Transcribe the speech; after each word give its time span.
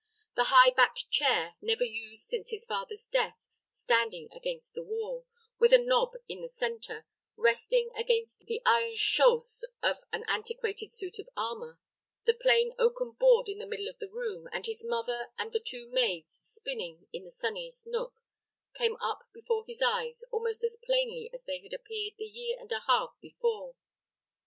The 0.33 0.45
high 0.45 0.71
backed 0.71 1.11
chair, 1.11 1.57
never 1.61 1.83
used 1.83 2.25
since 2.27 2.49
his 2.49 2.65
father's 2.65 3.05
death, 3.05 3.37
standing 3.71 4.29
against 4.31 4.73
the 4.73 4.81
wall, 4.81 5.27
with 5.59 5.71
a 5.71 5.77
knob 5.77 6.13
in 6.27 6.41
the 6.41 6.49
centre, 6.49 7.05
resting 7.37 7.91
against 7.95 8.39
the 8.47 8.63
iron 8.65 8.95
chausses 8.95 9.63
of 9.83 9.99
an 10.11 10.23
antiquated 10.27 10.91
suit 10.91 11.19
of 11.19 11.29
armor, 11.37 11.79
the 12.25 12.33
plain 12.33 12.73
oaken 12.79 13.11
board 13.11 13.47
in 13.47 13.59
the 13.59 13.67
middle 13.67 13.87
of 13.87 13.99
the 13.99 14.09
room, 14.09 14.49
and 14.51 14.65
his 14.65 14.83
mother 14.83 15.27
and 15.37 15.51
the 15.51 15.59
two 15.59 15.87
maids 15.91 16.33
spinning 16.33 17.07
in 17.13 17.23
the 17.23 17.29
sunniest 17.29 17.85
nook, 17.85 18.23
came 18.75 18.95
up 18.95 19.29
before 19.31 19.63
his 19.67 19.83
eyes 19.83 20.23
almost 20.31 20.63
as 20.63 20.77
plainly 20.83 21.29
as 21.31 21.43
they 21.45 21.59
had 21.59 21.73
appeared 21.73 22.15
the 22.17 22.25
year 22.25 22.57
and 22.59 22.71
a 22.71 22.79
half 22.87 23.13
before. 23.21 23.75